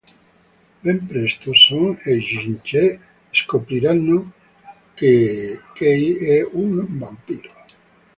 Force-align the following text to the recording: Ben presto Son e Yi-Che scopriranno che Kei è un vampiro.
Ben 0.83 0.99
presto 1.09 1.49
Son 1.53 1.95
e 2.03 2.13
Yi-Che 2.15 2.99
scopriranno 3.29 4.31
che 4.95 5.59
Kei 5.75 6.15
è 6.15 6.43
un 6.53 6.83
vampiro. 6.97 7.51